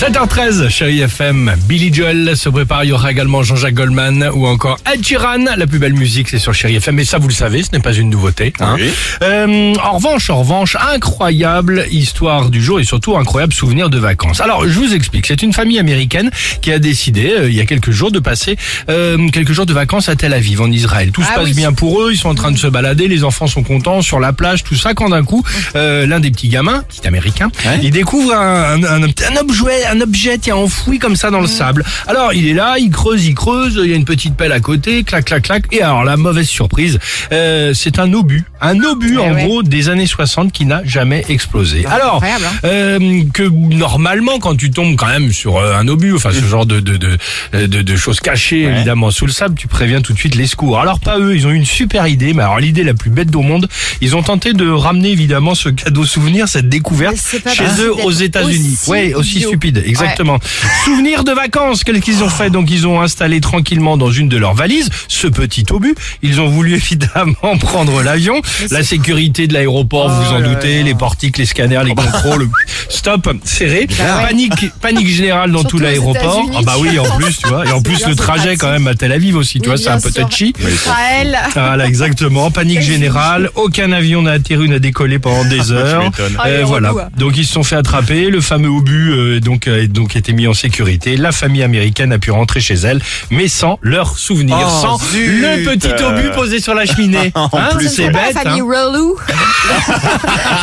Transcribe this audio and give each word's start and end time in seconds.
7h13, 0.00 0.70
chérie 0.70 1.00
FM. 1.02 1.52
Billy 1.68 1.92
Joel 1.92 2.34
se 2.34 2.48
prépare. 2.48 2.84
Il 2.84 2.88
y 2.88 2.92
aura 2.92 3.10
également 3.10 3.42
Jean-Jacques 3.42 3.74
Goldman 3.74 4.30
ou 4.32 4.46
encore 4.46 4.78
Ed 4.90 5.06
Sheeran. 5.06 5.44
La 5.58 5.66
plus 5.66 5.78
belle 5.78 5.92
musique, 5.92 6.30
c'est 6.30 6.38
sur 6.38 6.54
chérie 6.54 6.76
FM. 6.76 6.94
Mais 6.94 7.04
ça, 7.04 7.18
vous 7.18 7.28
le 7.28 7.34
savez, 7.34 7.62
ce 7.62 7.68
n'est 7.72 7.80
pas 7.82 7.92
une 7.92 8.08
nouveauté. 8.08 8.54
hein. 8.60 8.76
Oui. 8.78 8.90
Euh, 9.22 9.74
en 9.84 9.92
revanche, 9.98 10.30
en 10.30 10.38
revanche, 10.40 10.74
incroyable 10.94 11.84
histoire 11.90 12.48
du 12.48 12.62
jour 12.62 12.80
et 12.80 12.84
surtout 12.84 13.14
incroyable 13.18 13.52
souvenir 13.52 13.90
de 13.90 13.98
vacances. 13.98 14.40
Alors, 14.40 14.66
je 14.66 14.72
vous 14.72 14.94
explique. 14.94 15.26
C'est 15.26 15.42
une 15.42 15.52
famille 15.52 15.78
américaine 15.78 16.30
qui 16.62 16.72
a 16.72 16.78
décidé, 16.78 17.34
euh, 17.38 17.48
il 17.50 17.54
y 17.54 17.60
a 17.60 17.66
quelques 17.66 17.90
jours, 17.90 18.10
de 18.10 18.20
passer 18.20 18.56
euh, 18.88 19.28
quelques 19.28 19.52
jours 19.52 19.66
de 19.66 19.74
vacances 19.74 20.08
à 20.08 20.16
Tel 20.16 20.32
Aviv, 20.32 20.62
en 20.62 20.70
Israël. 20.72 21.10
Tout 21.12 21.22
se 21.22 21.28
passe 21.34 21.50
bien 21.54 21.74
pour 21.74 22.00
eux. 22.00 22.12
Ils 22.12 22.16
sont 22.18 22.30
en 22.30 22.34
train 22.34 22.52
de 22.52 22.56
se 22.58 22.68
balader. 22.68 23.06
Les 23.06 23.22
enfants 23.22 23.48
sont 23.48 23.62
contents 23.62 24.00
sur 24.00 24.18
la 24.18 24.32
plage, 24.32 24.64
tout 24.64 24.76
ça. 24.76 24.94
Quand 24.94 25.10
d'un 25.10 25.24
coup, 25.24 25.44
euh, 25.76 26.06
l'un 26.06 26.20
des 26.20 26.30
petits 26.30 26.48
gamins, 26.48 26.84
petit 26.88 27.06
américain, 27.06 27.50
il 27.82 27.90
découvre 27.90 28.32
un, 28.34 28.82
un, 28.82 29.02
un, 29.02 29.06
un 29.06 29.36
objet, 29.38 29.84
un 29.90 30.00
objet 30.00 30.38
qui 30.38 30.50
est 30.50 30.54
enfoui 30.54 30.98
comme 30.98 31.16
ça 31.16 31.30
dans 31.30 31.40
le 31.40 31.46
sable. 31.46 31.84
Alors, 32.06 32.32
il 32.32 32.46
est 32.46 32.54
là, 32.54 32.76
il 32.78 32.90
creuse, 32.90 33.26
il 33.26 33.34
creuse. 33.34 33.80
Il 33.82 33.90
y 33.90 33.92
a 33.92 33.96
une 33.96 34.04
petite 34.04 34.36
pelle 34.36 34.52
à 34.52 34.60
côté, 34.60 35.02
clac, 35.04 35.24
clac, 35.24 35.42
clac. 35.42 35.64
Et 35.72 35.82
alors, 35.82 36.04
la 36.04 36.16
mauvaise 36.16 36.48
surprise, 36.48 36.98
euh, 37.32 37.72
c'est 37.74 37.98
un 37.98 38.12
obus, 38.12 38.44
un 38.60 38.78
obus 38.80 39.18
en 39.18 39.32
gros 39.32 39.62
des 39.62 39.88
années 39.88 40.06
60 40.06 40.52
qui 40.52 40.64
n'a 40.66 40.82
jamais 40.84 41.24
explosé. 41.28 41.84
Alors, 41.86 42.22
euh, 42.64 43.22
que 43.32 43.42
normalement, 43.42 44.38
quand 44.38 44.56
tu 44.56 44.70
tombes 44.70 44.96
quand 44.96 45.06
même 45.08 45.32
sur 45.32 45.56
euh, 45.58 45.74
un 45.76 45.86
obus, 45.88 46.14
enfin 46.14 46.30
ce 46.32 46.44
genre 46.44 46.66
de 46.66 46.80
de 46.80 46.96
de, 46.96 47.18
de, 47.66 47.82
de 47.82 47.96
choses 47.96 48.20
cachées 48.20 48.62
évidemment 48.62 49.10
sous 49.10 49.26
le 49.26 49.32
sable, 49.32 49.54
tu 49.56 49.68
préviens 49.68 50.00
tout 50.02 50.12
de 50.12 50.18
suite 50.18 50.34
les 50.34 50.46
secours. 50.46 50.78
Alors 50.80 51.00
pas 51.00 51.18
eux, 51.18 51.34
ils 51.36 51.46
ont 51.46 51.50
eu 51.50 51.56
une 51.56 51.64
super 51.66 52.06
idée, 52.06 52.32
mais 52.34 52.42
alors 52.42 52.58
l'idée 52.58 52.84
la 52.84 52.94
plus 52.94 53.10
bête 53.10 53.34
au 53.34 53.42
monde, 53.42 53.68
ils 54.00 54.16
ont 54.16 54.22
tenté 54.22 54.52
de 54.52 54.68
ramener 54.68 55.10
évidemment 55.10 55.54
ce 55.54 55.68
cadeau 55.68 56.04
souvenir, 56.04 56.48
cette 56.48 56.68
découverte 56.68 57.16
chez 57.52 57.64
eux 57.82 57.94
aux 58.04 58.10
États-Unis. 58.10 58.78
Ouais, 58.88 59.14
aussi 59.14 59.40
stupide, 59.40 59.82
exactement. 59.86 60.38
Souvenir 60.84 61.24
de 61.24 61.32
vacances, 61.32 61.84
qu'est-ce 61.84 61.98
qu'ils 62.00 62.22
ont 62.22 62.28
fait 62.28 62.50
Donc 62.50 62.70
ils 62.70 62.86
ont 62.86 63.00
installé 63.00 63.40
tranquillement 63.40 63.96
dans 63.96 64.10
une 64.10 64.28
de 64.28 64.36
leurs 64.36 64.54
valises 64.54 64.88
ce 65.08 65.26
petit 65.26 65.64
obus. 65.70 65.94
Ils 66.22 66.40
ont 66.40 66.48
voulu 66.48 66.74
évidemment 66.80 67.56
prendre 67.58 68.02
l'avion. 68.02 68.40
La 68.70 68.82
sécurité 68.82 69.46
de 69.46 69.54
l'aéroport, 69.54 70.08
vous 70.08 70.22
vous 70.24 70.32
en 70.34 70.40
doutez, 70.40 70.82
les 70.82 70.94
portiques, 70.94 71.38
les 71.38 71.46
scanners, 71.46 71.82
les 71.84 71.94
contrôles. 71.94 72.48
Stop, 72.88 73.30
serré. 73.44 73.86
Panique, 74.26 74.70
panique 74.80 75.08
générale 75.08 75.50
dans 75.52 75.60
Surtout 75.60 75.78
tout 75.78 75.82
l'aéroport. 75.82 76.46
Ah 76.56 76.60
bah 76.64 76.74
oui, 76.78 76.98
en 76.98 77.04
plus, 77.16 77.36
tu 77.38 77.48
vois. 77.48 77.66
Et 77.66 77.70
en 77.72 77.80
plus 77.82 78.06
le 78.06 78.14
trajet 78.14 78.56
quand 78.56 78.70
même 78.70 78.86
à 78.88 78.94
Tel 78.94 79.12
Aviv 79.12 79.36
aussi, 79.36 79.60
tu 79.60 79.68
vois, 79.68 79.78
c'est 79.78 79.88
un 79.88 80.00
peu 80.00 80.10
touchy. 80.10 80.52
Israël. 80.60 81.38
Voilà, 81.54 81.86
exactement. 81.86 82.50
Panique 82.50 82.82
générale. 82.82 83.50
Aucun 83.54 83.92
avion 83.92 84.22
n'a 84.22 84.32
atterri, 84.32 84.68
n'a 84.68 84.78
décollé 84.78 85.18
pendant 85.18 85.44
des 85.44 85.72
heures. 85.72 86.10
Ah, 86.38 86.50
est 86.50 86.54
Euh, 86.60 86.64
voilà. 86.64 86.90
hein. 86.90 87.08
Donc 87.16 87.36
ils 87.36 87.46
se 87.46 87.52
sont 87.52 87.62
fait 87.62 87.76
attraper. 87.76 88.30
Le 88.30 88.40
fameux 88.40 88.68
obus 88.68 89.10
euh, 89.12 89.40
donc 89.40 89.66
a 89.68 89.86
donc 89.86 90.16
été 90.16 90.32
mis 90.32 90.46
en 90.46 90.54
sécurité. 90.54 91.16
La 91.16 91.32
famille 91.32 91.62
américaine 91.62 92.12
a 92.12 92.18
pu 92.18 92.30
rentrer 92.30 92.60
chez 92.60 92.74
elle, 92.74 93.00
mais 93.30 93.48
sans 93.48 93.78
leurs 93.82 94.18
souvenirs, 94.18 94.56
Oh, 94.62 94.82
sans 94.82 94.98
zut. 94.98 95.42
le 95.42 95.64
petit 95.64 96.02
obus 96.02 96.30
posé 96.34 96.60
sur 96.60 96.74
la 96.74 96.86
cheminée. 96.86 97.32
Hein, 97.52 97.68
plus, 97.76 97.88
c'est 97.88 98.10
bête. 98.10 98.36
La 98.44 98.50
famille 98.50 98.60
hein. 98.60 98.64
relou. 98.88 99.16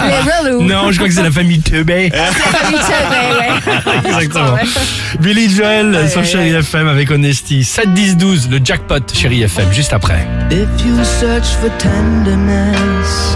Les 0.06 0.32
relou. 0.50 0.62
non, 0.64 0.92
je 0.92 0.98
crois 0.98 1.08
que 1.08 1.14
c'est 1.14 1.24
la 1.24 1.32
famille 1.32 1.62
Teubé. 1.62 2.10
La 2.10 2.26
famille 2.32 2.80
Chevret, 2.80 3.40
ouais. 3.40 4.10
Exactement. 4.10 4.58
Billy 5.20 5.50
Joel 5.50 5.92
Ouais, 5.96 6.10
sur 6.10 6.22
ouais, 6.22 6.26
Chéri 6.28 6.52
ouais. 6.54 6.60
FM 6.60 6.88
avec 6.88 7.10
Honesty. 7.12 7.64
7 7.64 7.94
10 7.94 8.18
12 8.18 8.50
le 8.50 8.60
jackpot 8.64 9.00
Chéri 9.14 9.44
FM 9.44 9.72
juste 9.74 9.94
après. 9.94 10.28
If 10.52 10.68
you 10.86 10.96
search 11.04 11.48
for 11.62 11.70
tenderness 11.78 13.36